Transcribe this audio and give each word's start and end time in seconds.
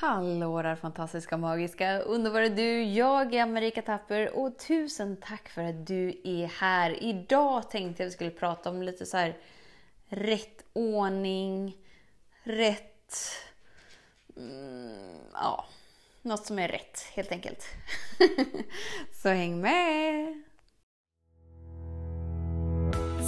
Hallå 0.00 0.62
där 0.62 0.76
fantastiska, 0.76 1.36
magiska, 1.36 1.98
underbara 1.98 2.48
du! 2.48 2.82
Jag 2.82 3.34
är 3.34 3.46
Marika 3.46 3.82
Tapper 3.82 4.36
och 4.36 4.58
tusen 4.58 5.16
tack 5.16 5.48
för 5.48 5.62
att 5.62 5.86
du 5.86 6.20
är 6.24 6.46
här. 6.46 7.02
Idag 7.02 7.70
tänkte 7.70 8.02
jag 8.02 8.06
att 8.06 8.12
vi 8.12 8.14
skulle 8.14 8.30
prata 8.30 8.70
om 8.70 8.82
lite 8.82 9.06
så 9.06 9.16
här 9.16 9.36
rätt 10.08 10.64
ordning, 10.72 11.76
rätt... 12.42 13.16
Mm, 14.36 15.18
ja, 15.32 15.64
något 16.22 16.46
som 16.46 16.58
är 16.58 16.68
rätt 16.68 17.00
helt 17.14 17.32
enkelt. 17.32 17.64
så 19.22 19.28
häng 19.28 19.60
med! 19.60 20.42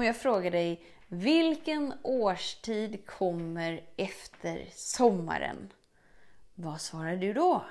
Om 0.00 0.06
jag 0.06 0.16
frågar 0.16 0.50
dig, 0.50 0.82
vilken 1.08 1.94
årstid 2.02 3.06
kommer 3.06 3.84
efter 3.96 4.68
sommaren? 4.72 5.72
Vad 6.54 6.80
svarar 6.80 7.16
du 7.16 7.32
då? 7.32 7.64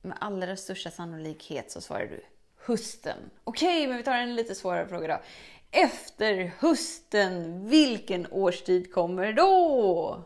Med 0.00 0.16
allra 0.20 0.56
största 0.56 0.90
sannolikhet 0.90 1.70
så 1.70 1.80
svarar 1.80 2.06
du 2.06 2.24
hösten. 2.56 3.30
Okej, 3.44 3.86
men 3.86 3.96
vi 3.96 4.02
tar 4.02 4.14
en 4.14 4.34
lite 4.34 4.54
svårare 4.54 4.88
fråga 4.88 5.08
då. 5.08 5.22
Efter 5.70 6.52
hösten, 6.58 7.66
vilken 7.68 8.26
årstid 8.30 8.92
kommer 8.92 9.32
då? 9.32 10.22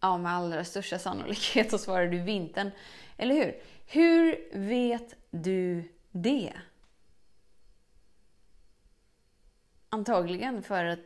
Ja, 0.00 0.18
med 0.18 0.32
allra 0.32 0.64
största 0.64 0.98
sannolikhet 0.98 1.70
så 1.70 1.78
svarar 1.78 2.06
du 2.06 2.18
vintern. 2.18 2.70
Eller 3.16 3.34
hur? 3.34 3.60
Hur 3.86 4.48
vet 4.52 5.14
du 5.30 5.92
det? 6.10 6.52
Antagligen 9.90 10.62
för 10.62 10.84
att 10.84 10.98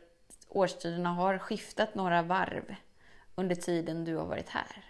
årstiderna 0.49 1.09
har 1.09 1.37
skiftat 1.37 1.95
några 1.95 2.21
varv 2.21 2.75
under 3.35 3.55
tiden 3.55 4.05
du 4.05 4.15
har 4.15 4.25
varit 4.25 4.49
här. 4.49 4.85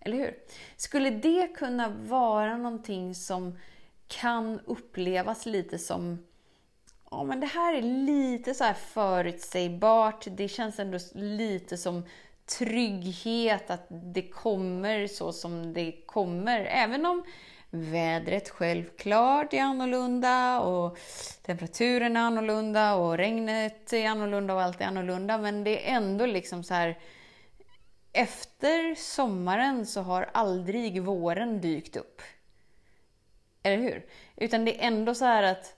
Eller 0.00 0.16
hur? 0.16 0.34
Skulle 0.76 1.10
det 1.10 1.48
kunna 1.48 1.88
vara 1.88 2.56
någonting 2.56 3.14
som 3.14 3.58
kan 4.06 4.60
upplevas 4.60 5.46
lite 5.46 5.78
som 5.78 6.18
Ja, 7.10 7.24
men 7.24 7.40
det 7.40 7.46
här 7.46 7.74
är 7.74 7.82
lite 7.82 8.54
så 8.54 8.64
här 8.64 8.74
förutsägbart. 8.74 10.26
Det 10.30 10.48
känns 10.48 10.78
ändå 10.78 10.98
lite 11.12 11.76
som 11.76 12.04
trygghet 12.58 13.70
att 13.70 13.86
det 13.88 14.22
kommer 14.22 15.06
så 15.06 15.32
som 15.32 15.72
det 15.72 15.92
kommer. 16.06 16.60
Även 16.60 17.06
om 17.06 17.24
Vädret 17.70 18.48
självklart 18.48 19.52
är 19.52 19.62
annorlunda 19.62 20.60
och 20.60 20.98
temperaturen 21.42 22.16
är 22.16 22.20
annorlunda 22.20 22.94
och 22.94 23.16
regnet 23.16 23.92
är 23.92 24.08
annorlunda 24.08 24.54
och 24.54 24.62
allt 24.62 24.80
är 24.80 24.84
annorlunda. 24.84 25.38
Men 25.38 25.64
det 25.64 25.90
är 25.90 25.96
ändå 25.96 26.26
liksom 26.26 26.64
så 26.64 26.74
här. 26.74 26.98
Efter 28.12 28.94
sommaren 28.94 29.86
så 29.86 30.00
har 30.00 30.30
aldrig 30.34 31.02
våren 31.02 31.60
dykt 31.60 31.96
upp. 31.96 32.22
Eller 33.62 33.76
hur? 33.76 34.06
Utan 34.36 34.64
det 34.64 34.82
är 34.82 34.86
ändå 34.86 35.14
så 35.14 35.24
här 35.24 35.42
att, 35.42 35.76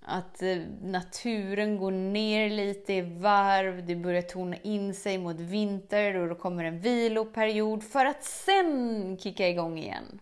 att 0.00 0.42
eh, 0.42 0.58
naturen 0.82 1.78
går 1.78 1.90
ner 1.90 2.50
lite 2.50 2.92
i 2.92 3.00
varv, 3.00 3.86
det 3.86 3.96
börjar 3.96 4.22
tona 4.22 4.56
in 4.56 4.94
sig 4.94 5.18
mot 5.18 5.40
vinter 5.40 6.16
och 6.16 6.28
då 6.28 6.34
kommer 6.34 6.64
en 6.64 6.80
viloperiod 6.80 7.84
för 7.84 8.04
att 8.04 8.24
sen 8.24 9.18
kicka 9.18 9.48
igång 9.48 9.78
igen. 9.78 10.20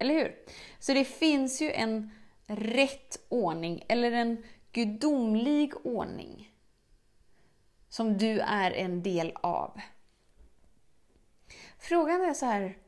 Eller 0.00 0.14
hur? 0.14 0.36
Så 0.78 0.92
det 0.92 1.04
finns 1.04 1.62
ju 1.62 1.72
en 1.72 2.10
rätt 2.46 3.20
ordning, 3.28 3.84
eller 3.88 4.12
en 4.12 4.44
gudomlig 4.72 5.86
ordning, 5.86 6.52
som 7.88 8.18
du 8.18 8.40
är 8.40 8.70
en 8.70 9.02
del 9.02 9.32
av. 9.34 9.80
Frågan 11.78 12.20
är 12.20 12.34
så 12.34 12.46
här, 12.46 12.78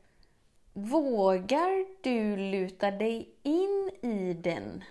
vågar 0.73 2.03
du 2.03 2.37
luta 2.37 2.91
dig 2.91 3.35
in 3.43 3.91
i 4.01 4.33
den? 4.33 4.83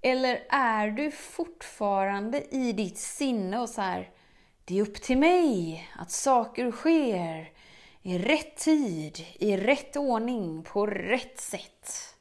Eller 0.00 0.46
är 0.50 0.90
du 0.90 1.10
fortfarande 1.10 2.54
i 2.54 2.72
ditt 2.72 2.98
sinne 2.98 3.58
och 3.58 3.68
så 3.68 3.80
här, 3.80 4.10
det 4.64 4.78
är 4.78 4.82
upp 4.82 5.02
till 5.02 5.18
mig 5.18 5.88
att 5.98 6.10
saker 6.10 6.70
sker 6.70 7.52
i 8.02 8.18
rätt 8.18 8.56
tid, 8.56 9.26
i 9.38 9.56
rätt 9.56 9.96
ordning, 9.96 10.62
på 10.62 10.86
rätt 10.86 11.40
sätt. 11.40 12.14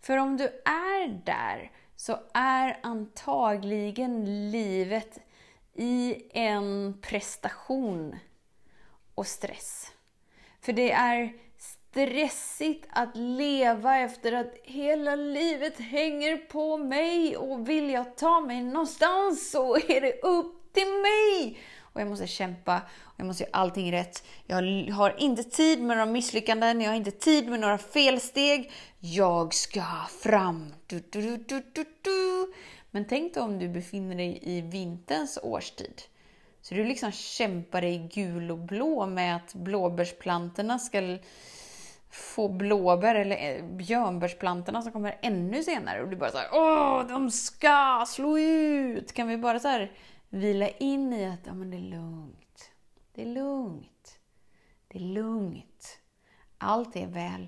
För 0.00 0.16
om 0.16 0.36
du 0.36 0.44
är 0.64 1.08
där 1.24 1.70
så 1.96 2.18
är 2.34 2.78
antagligen 2.82 4.50
livet 4.50 5.18
i 5.74 6.22
en 6.30 6.98
prestation 7.02 8.16
och 9.14 9.26
stress. 9.26 9.92
För 10.60 10.72
det 10.72 10.92
är 10.92 11.32
stressigt 11.58 12.86
att 12.90 13.16
leva 13.16 13.98
efter 13.98 14.32
att 14.32 14.54
hela 14.62 15.16
livet 15.16 15.80
hänger 15.80 16.36
på 16.36 16.76
mig 16.78 17.36
och 17.36 17.68
vill 17.68 17.90
jag 17.90 18.16
ta 18.16 18.40
mig 18.40 18.62
någonstans 18.62 19.50
så 19.50 19.76
är 19.76 20.00
det 20.00 20.20
upp 20.22 20.72
till 20.72 20.88
mig 20.88 21.58
och 21.96 22.02
jag 22.02 22.08
måste 22.08 22.26
kämpa 22.26 22.80
och 23.02 23.14
jag 23.16 23.26
måste 23.26 23.42
göra 23.42 23.50
allting 23.52 23.92
rätt. 23.92 24.26
Jag 24.46 24.56
har 24.92 25.14
inte 25.18 25.42
tid 25.42 25.82
med 25.82 25.96
några 25.96 26.10
misslyckanden, 26.10 26.80
jag 26.80 26.90
har 26.90 26.96
inte 26.96 27.10
tid 27.10 27.48
med 27.48 27.60
några 27.60 27.78
felsteg. 27.78 28.72
Jag 29.00 29.54
ska 29.54 29.82
fram. 30.22 30.74
Du, 30.86 31.02
du, 31.10 31.36
du, 32.02 32.52
Men 32.90 33.04
tänk 33.04 33.34
dig 33.34 33.42
om 33.42 33.58
du 33.58 33.68
befinner 33.68 34.16
dig 34.16 34.38
i 34.42 34.60
vinterns 34.60 35.38
årstid. 35.42 36.02
Så 36.62 36.74
du 36.74 36.84
liksom 36.84 37.12
kämpar 37.12 37.80
dig 37.80 38.10
gul 38.12 38.50
och 38.50 38.58
blå 38.58 39.06
med 39.06 39.36
att 39.36 39.54
blåbärsplantorna 39.54 40.78
ska 40.78 41.18
få 42.10 42.48
blåbär 42.48 43.14
eller 43.14 43.56
eh, 43.56 43.64
björnbärsplantorna 43.64 44.82
som 44.82 44.92
kommer 44.92 45.18
ännu 45.22 45.62
senare 45.62 46.02
och 46.02 46.08
du 46.08 46.16
bara 46.16 46.30
såhär 46.30 46.48
Åh, 46.52 47.06
de 47.08 47.30
ska 47.30 48.04
slå 48.08 48.38
ut! 48.38 49.12
Kan 49.12 49.28
vi 49.28 49.36
bara 49.36 49.58
så 49.58 49.68
här 49.68 49.92
vila 50.28 50.68
in 50.68 51.12
i 51.12 51.24
att 51.24 51.46
ja, 51.46 51.54
men 51.54 51.70
det 51.70 51.76
är 51.76 51.80
lugnt. 51.80 52.70
Det 53.12 53.22
är 53.22 53.26
lugnt. 53.26 54.18
Det 54.88 54.98
är 54.98 55.02
lugnt. 55.02 55.98
Allt 56.58 56.96
är 56.96 57.06
väl. 57.06 57.46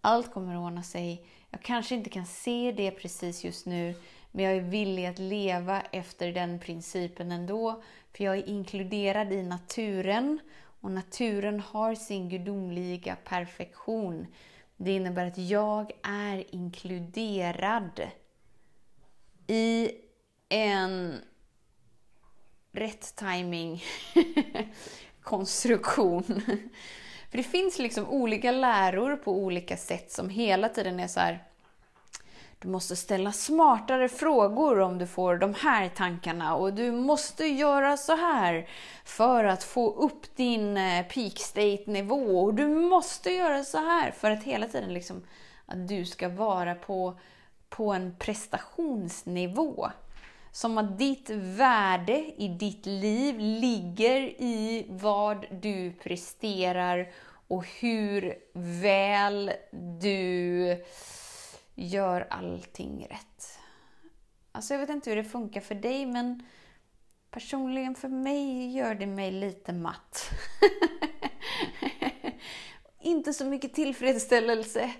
Allt 0.00 0.32
kommer 0.32 0.54
att 0.54 0.60
ordna 0.60 0.82
sig. 0.82 1.26
Jag 1.50 1.62
kanske 1.62 1.94
inte 1.94 2.10
kan 2.10 2.26
se 2.26 2.72
det 2.76 2.90
precis 2.90 3.44
just 3.44 3.66
nu, 3.66 3.94
men 4.32 4.44
jag 4.44 4.56
är 4.56 4.60
villig 4.60 5.06
att 5.06 5.18
leva 5.18 5.80
efter 5.80 6.32
den 6.32 6.58
principen 6.58 7.32
ändå. 7.32 7.82
För 8.12 8.24
jag 8.24 8.38
är 8.38 8.48
inkluderad 8.48 9.32
i 9.32 9.42
naturen 9.42 10.40
och 10.80 10.90
naturen 10.90 11.60
har 11.60 11.94
sin 11.94 12.28
gudomliga 12.28 13.16
perfektion. 13.24 14.26
Det 14.76 14.92
innebär 14.92 15.26
att 15.26 15.38
jag 15.38 15.92
är 16.02 16.54
inkluderad 16.54 18.00
i 19.46 19.90
en 20.48 21.20
rätt 22.76 23.16
timing 23.16 23.84
konstruktion. 25.22 26.42
För 27.30 27.36
det 27.36 27.42
finns 27.42 27.78
liksom 27.78 28.08
olika 28.08 28.50
läror 28.50 29.16
på 29.16 29.32
olika 29.32 29.76
sätt 29.76 30.12
som 30.12 30.28
hela 30.28 30.68
tiden 30.68 31.00
är 31.00 31.08
så 31.08 31.20
här, 31.20 31.44
Du 32.58 32.68
måste 32.68 32.96
ställa 32.96 33.32
smartare 33.32 34.08
frågor 34.08 34.80
om 34.80 34.98
du 34.98 35.06
får 35.06 35.36
de 35.36 35.54
här 35.54 35.88
tankarna 35.88 36.54
och 36.54 36.72
du 36.74 36.92
måste 36.92 37.46
göra 37.46 37.96
så 37.96 38.16
här 38.16 38.68
för 39.04 39.44
att 39.44 39.64
få 39.64 39.94
upp 39.94 40.36
din 40.36 40.76
eh, 40.76 41.06
peak 41.06 41.38
state 41.38 41.82
nivå 41.86 42.44
och 42.44 42.54
du 42.54 42.66
måste 42.68 43.30
göra 43.30 43.64
så 43.64 43.78
här 43.78 44.10
för 44.10 44.30
att 44.30 44.42
hela 44.42 44.68
tiden 44.68 44.94
liksom 44.94 45.22
att 45.66 45.88
du 45.88 46.04
ska 46.04 46.28
vara 46.28 46.74
på, 46.74 47.18
på 47.68 47.92
en 47.92 48.16
prestationsnivå. 48.18 49.90
Som 50.56 50.78
att 50.78 50.98
ditt 50.98 51.30
värde 51.30 52.32
i 52.36 52.48
ditt 52.48 52.86
liv 52.86 53.38
ligger 53.38 54.20
i 54.42 54.86
vad 54.88 55.46
du 55.62 55.92
presterar 55.92 57.12
och 57.48 57.66
hur 57.66 58.34
väl 58.82 59.52
du 60.00 60.84
gör 61.74 62.26
allting 62.30 63.06
rätt. 63.10 63.58
Alltså 64.52 64.74
jag 64.74 64.80
vet 64.80 64.90
inte 64.90 65.10
hur 65.10 65.16
det 65.16 65.24
funkar 65.24 65.60
för 65.60 65.74
dig 65.74 66.06
men 66.06 66.42
Personligen 67.30 67.94
för 67.94 68.08
mig 68.08 68.76
gör 68.76 68.94
det 68.94 69.06
mig 69.06 69.30
lite 69.30 69.72
matt. 69.72 70.30
Inte 73.00 73.32
så 73.32 73.44
mycket 73.44 73.74
tillfredsställelse. 73.74 74.92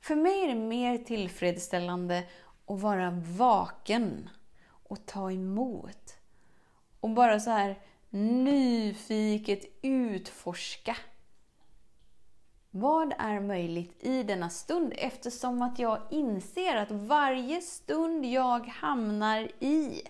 För 0.00 0.16
mig 0.16 0.44
är 0.44 0.48
det 0.48 0.54
mer 0.54 0.98
tillfredsställande 0.98 2.22
att 2.66 2.80
vara 2.80 3.10
vaken 3.38 4.28
och 4.92 5.06
ta 5.06 5.32
emot. 5.32 6.16
Och 7.00 7.10
bara 7.10 7.40
så 7.40 7.50
här 7.50 7.78
nyfiket 8.10 9.64
utforska. 9.82 10.96
Vad 12.70 13.14
är 13.18 13.40
möjligt 13.40 14.04
i 14.04 14.22
denna 14.22 14.50
stund 14.50 14.92
eftersom 14.96 15.62
att 15.62 15.78
jag 15.78 15.98
inser 16.10 16.76
att 16.76 16.90
varje 16.90 17.60
stund 17.60 18.24
jag 18.24 18.66
hamnar 18.66 19.48
i 19.58 20.02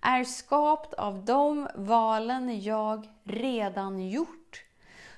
är 0.00 0.24
skapt 0.24 0.94
av 0.94 1.24
de 1.24 1.68
valen 1.74 2.62
jag 2.62 3.08
redan 3.24 4.08
gjort. 4.08 4.64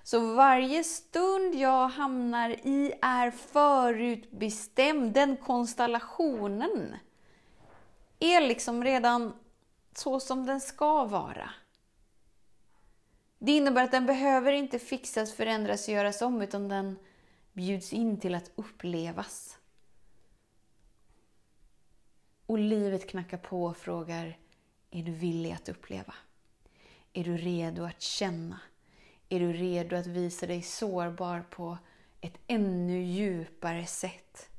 Så 0.03 0.35
varje 0.35 0.85
stund 0.85 1.55
jag 1.55 1.89
hamnar 1.89 2.51
i 2.51 2.93
är 3.03 3.31
förutbestämd. 3.31 5.13
Den 5.13 5.37
konstellationen 5.37 6.97
är 8.19 8.41
liksom 8.41 8.85
redan 8.85 9.33
så 9.97 10.21
som 10.21 10.47
den 10.47 10.61
ska 10.61 11.05
vara. 11.05 11.51
Det 13.39 13.53
innebär 13.57 13.85
att 13.85 13.91
den 13.91 14.07
behöver 14.07 14.53
inte 14.53 14.79
fixas, 14.79 15.35
förändras, 15.35 15.89
och 15.89 15.95
göras 15.95 16.23
om, 16.23 16.43
utan 16.43 16.69
den 16.69 16.99
bjuds 17.53 17.93
in 17.93 18.21
till 18.21 18.35
att 18.35 18.51
upplevas. 18.55 19.59
Och 22.47 22.59
livet 22.59 23.11
knackar 23.11 23.39
på 23.39 23.65
och 23.65 23.77
frågar, 23.77 24.39
är 24.91 25.03
du 25.03 25.13
villig 25.13 25.53
att 25.53 25.69
uppleva? 25.69 26.15
Är 27.13 27.25
du 27.25 27.37
redo 27.37 27.85
att 27.85 28.01
känna? 28.03 28.61
Är 29.29 29.41
du 29.41 29.53
redo 29.53 29.97
att 29.97 30.07
visa 30.07 30.47
dig 30.47 30.63
sårbar 30.63 31.45
på 31.51 31.79
ett 32.21 32.39
ännu 32.47 33.03
djupare 33.03 33.87
sätt? 33.87 34.51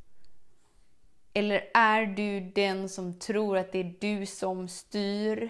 Eller 1.34 1.70
är 1.74 2.06
du 2.06 2.40
den 2.40 2.90
som 2.90 3.20
tror 3.20 3.58
att 3.58 3.72
det 3.72 3.80
är 3.80 3.96
du 4.00 4.26
som 4.26 4.68
styr? 4.68 5.50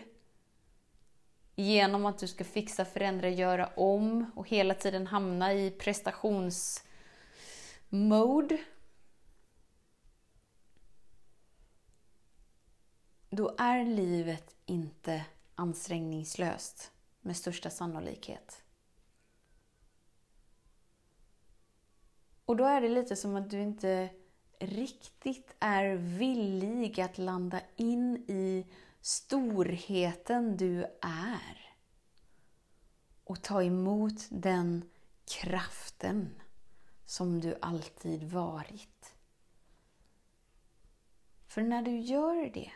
Genom 1.55 2.05
att 2.05 2.19
du 2.19 2.27
ska 2.27 2.43
fixa, 2.43 2.85
förändra, 2.85 3.29
göra 3.29 3.69
om 3.75 4.31
och 4.35 4.49
hela 4.49 4.73
tiden 4.73 5.07
hamna 5.07 5.53
i 5.53 5.71
prestationsmode. 5.71 8.57
Då 13.29 13.55
är 13.57 13.85
livet 13.85 14.55
inte 14.65 15.25
ansträngningslöst 15.55 16.91
med 17.21 17.37
största 17.37 17.69
sannolikhet. 17.69 18.63
Och 22.45 22.55
då 22.55 22.65
är 22.65 22.81
det 22.81 22.89
lite 22.89 23.15
som 23.15 23.35
att 23.35 23.49
du 23.49 23.61
inte 23.61 24.09
riktigt 24.59 25.55
är 25.59 25.95
villig 25.95 27.01
att 27.01 27.17
landa 27.17 27.61
in 27.75 28.15
i 28.27 28.65
storheten 29.01 30.57
du 30.57 30.83
är. 31.01 31.75
Och 33.23 33.41
ta 33.41 33.63
emot 33.63 34.27
den 34.29 34.89
kraften 35.25 36.41
som 37.05 37.39
du 37.39 37.57
alltid 37.61 38.23
varit. 38.23 39.15
För 41.47 41.61
när 41.61 41.81
du 41.81 41.99
gör 41.99 42.49
det 42.53 42.71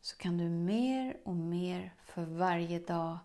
så 0.00 0.16
kan 0.16 0.38
du 0.38 0.48
mer 0.48 1.20
och 1.24 1.36
mer 1.36 1.94
för 2.04 2.24
varje 2.24 2.78
dag 2.78 3.18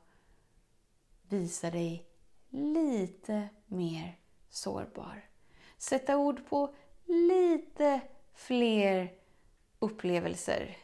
visa 1.21 1.71
dig 1.71 2.09
lite 2.49 3.49
mer 3.65 4.19
sårbar. 4.49 5.29
Sätta 5.77 6.17
ord 6.17 6.47
på 6.49 6.73
lite 7.09 8.01
fler 8.33 9.13
upplevelser. 9.79 10.77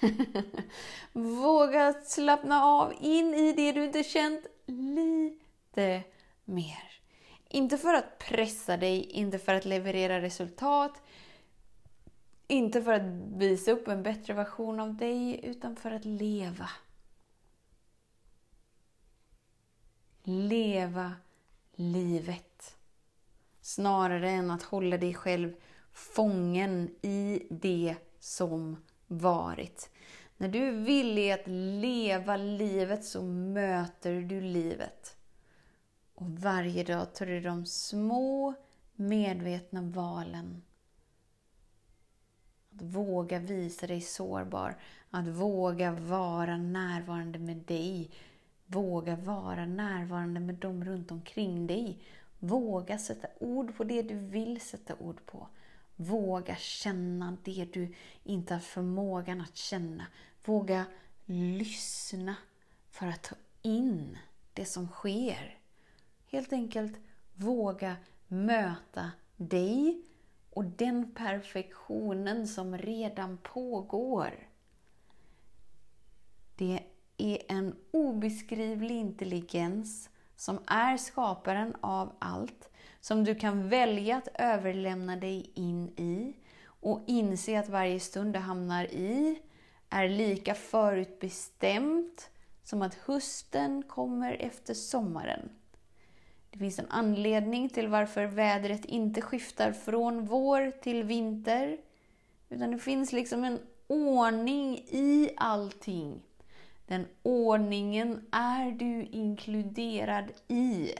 Våga 1.12 1.92
slappna 1.92 2.64
av 2.64 2.94
in 3.00 3.34
i 3.34 3.52
det 3.52 3.72
du 3.72 3.84
inte 3.84 4.02
känt 4.02 4.46
lite 4.66 6.02
mer. 6.44 7.00
Inte 7.48 7.78
för 7.78 7.94
att 7.94 8.18
pressa 8.18 8.76
dig, 8.76 9.02
inte 9.02 9.38
för 9.38 9.54
att 9.54 9.64
leverera 9.64 10.20
resultat, 10.20 11.02
inte 12.46 12.82
för 12.82 12.92
att 12.92 13.02
visa 13.36 13.70
upp 13.70 13.88
en 13.88 14.02
bättre 14.02 14.34
version 14.34 14.80
av 14.80 14.94
dig, 14.94 15.40
utan 15.42 15.76
för 15.76 15.90
att 15.90 16.04
leva. 16.04 16.68
Leva 20.22 21.12
livet. 21.74 22.76
Snarare 23.66 24.30
än 24.30 24.50
att 24.50 24.62
hålla 24.62 24.98
dig 24.98 25.14
själv 25.14 25.52
fången 25.92 26.90
i 27.02 27.46
det 27.50 27.96
som 28.20 28.76
varit. 29.06 29.90
När 30.36 30.48
du 30.48 30.68
är 30.68 30.72
villig 30.72 31.30
att 31.30 31.46
leva 31.46 32.36
livet 32.36 33.04
så 33.04 33.22
möter 33.22 34.20
du 34.20 34.40
livet. 34.40 35.16
Och 36.14 36.30
varje 36.30 36.84
dag 36.84 37.14
tar 37.14 37.26
du 37.26 37.40
de 37.40 37.66
små 37.66 38.54
medvetna 38.94 39.82
valen. 39.82 40.62
Att 42.74 42.82
våga 42.82 43.38
visa 43.38 43.86
dig 43.86 44.00
sårbar, 44.00 44.76
att 45.10 45.26
våga 45.26 45.92
vara 45.92 46.56
närvarande 46.56 47.38
med 47.38 47.56
dig. 47.56 48.10
Våga 48.66 49.16
vara 49.16 49.66
närvarande 49.66 50.40
med 50.40 50.54
dem 50.54 50.84
runt 50.84 51.10
omkring 51.10 51.66
dig. 51.66 52.02
Våga 52.38 52.98
sätta 52.98 53.28
ord 53.38 53.76
på 53.76 53.84
det 53.84 54.02
du 54.02 54.14
vill 54.14 54.60
sätta 54.60 54.96
ord 54.96 55.26
på. 55.26 55.48
Våga 55.96 56.56
känna 56.56 57.36
det 57.44 57.68
du 57.72 57.94
inte 58.24 58.54
har 58.54 58.60
förmågan 58.60 59.40
att 59.40 59.56
känna. 59.56 60.06
Våga 60.44 60.84
lyssna 61.24 62.36
för 62.90 63.06
att 63.06 63.22
ta 63.22 63.36
in 63.62 64.18
det 64.52 64.64
som 64.64 64.88
sker. 64.88 65.58
Helt 66.30 66.52
enkelt 66.52 66.98
våga 67.34 67.96
möta 68.28 69.10
dig 69.36 70.02
och 70.50 70.64
den 70.64 71.14
perfektionen 71.14 72.48
som 72.48 72.78
redan 72.78 73.38
pågår. 73.38 74.48
Det 76.56 76.82
är 77.16 77.38
en 77.48 77.76
obeskrivlig 77.90 78.96
intelligens 78.96 80.10
som 80.36 80.58
är 80.66 80.96
skaparen 80.96 81.76
av 81.80 82.12
allt, 82.18 82.68
som 83.00 83.24
du 83.24 83.34
kan 83.34 83.68
välja 83.68 84.16
att 84.16 84.28
överlämna 84.34 85.16
dig 85.16 85.50
in 85.54 85.88
i 85.88 86.36
och 86.80 87.00
inse 87.06 87.58
att 87.58 87.68
varje 87.68 88.00
stund 88.00 88.32
du 88.32 88.38
hamnar 88.38 88.84
i 88.84 89.40
är 89.90 90.08
lika 90.08 90.54
förutbestämt 90.54 92.30
som 92.64 92.82
att 92.82 92.94
hösten 92.94 93.82
kommer 93.82 94.32
efter 94.32 94.74
sommaren. 94.74 95.48
Det 96.50 96.58
finns 96.58 96.78
en 96.78 96.90
anledning 96.90 97.68
till 97.68 97.88
varför 97.88 98.26
vädret 98.26 98.84
inte 98.84 99.20
skiftar 99.20 99.72
från 99.72 100.26
vår 100.26 100.70
till 100.70 101.04
vinter. 101.04 101.78
Utan 102.48 102.70
det 102.70 102.78
finns 102.78 103.12
liksom 103.12 103.44
en 103.44 103.58
ordning 103.86 104.78
i 104.78 105.30
allting. 105.36 106.22
Den 106.86 107.06
ordningen 107.22 108.26
är 108.30 108.70
du 108.70 109.02
inkluderad 109.04 110.32
i. 110.48 110.94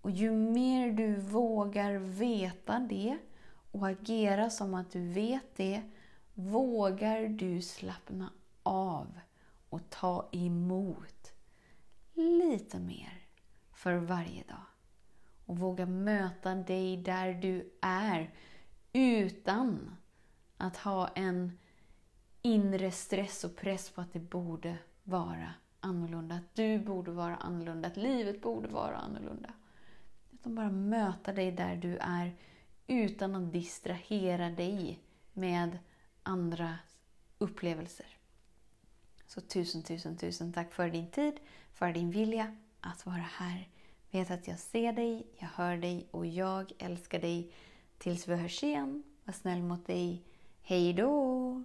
Och 0.00 0.10
ju 0.10 0.30
mer 0.30 0.92
du 0.92 1.16
vågar 1.16 1.92
veta 1.98 2.78
det 2.78 3.18
och 3.72 3.88
agera 3.88 4.50
som 4.50 4.74
att 4.74 4.90
du 4.90 5.12
vet 5.12 5.56
det, 5.56 5.82
vågar 6.34 7.28
du 7.28 7.62
slappna 7.62 8.32
av 8.62 9.06
och 9.68 9.90
ta 9.90 10.28
emot 10.32 11.32
lite 12.14 12.78
mer 12.78 13.26
för 13.72 13.94
varje 13.96 14.42
dag. 14.42 14.64
Och 15.46 15.58
våga 15.58 15.86
möta 15.86 16.54
dig 16.54 16.96
där 16.96 17.34
du 17.34 17.72
är 17.80 18.34
utan 18.92 19.96
att 20.56 20.76
ha 20.76 21.08
en 21.08 21.58
inre 22.46 22.90
stress 22.90 23.44
och 23.44 23.56
press 23.56 23.90
på 23.90 24.00
att 24.00 24.12
det 24.12 24.20
borde 24.20 24.76
vara 25.04 25.54
annorlunda. 25.80 26.34
Att 26.34 26.54
du 26.54 26.78
borde 26.78 27.10
vara 27.10 27.36
annorlunda, 27.36 27.88
att 27.88 27.96
livet 27.96 28.40
borde 28.40 28.68
vara 28.68 28.96
annorlunda. 28.96 29.52
Utan 30.32 30.54
bara 30.54 30.70
möta 30.70 31.32
dig 31.32 31.52
där 31.52 31.76
du 31.76 31.96
är 31.96 32.36
utan 32.86 33.34
att 33.34 33.52
distrahera 33.52 34.50
dig 34.50 35.00
med 35.32 35.78
andra 36.22 36.78
upplevelser. 37.38 38.06
Så 39.26 39.40
tusen, 39.40 39.82
tusen, 39.82 40.16
tusen 40.16 40.52
tack 40.52 40.72
för 40.72 40.90
din 40.90 41.10
tid, 41.10 41.40
för 41.72 41.92
din 41.92 42.10
vilja 42.10 42.56
att 42.80 43.06
vara 43.06 43.26
här. 43.30 43.68
Vet 44.10 44.30
att 44.30 44.48
jag 44.48 44.58
ser 44.58 44.92
dig, 44.92 45.26
jag 45.38 45.48
hör 45.48 45.76
dig 45.76 46.08
och 46.10 46.26
jag 46.26 46.72
älskar 46.78 47.18
dig. 47.18 47.52
Tills 47.98 48.28
vi 48.28 48.34
hörs 48.34 48.62
igen, 48.62 49.02
var 49.24 49.32
snäll 49.32 49.62
mot 49.62 49.86
dig. 49.86 50.22
Hej 50.62 50.92
då! 50.92 51.64